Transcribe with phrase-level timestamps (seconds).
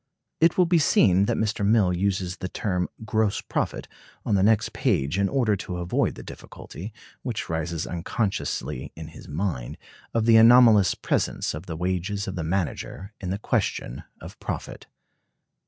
[0.39, 1.63] It will be seen that Mr.
[1.63, 3.87] Mill uses the term "gross profit"
[4.25, 9.27] on the next page in order to avoid the difficulty, which rises unconsciously in his
[9.27, 9.77] mind,
[10.11, 14.87] of the anomalous presence of the wages of the manager in the question of profit.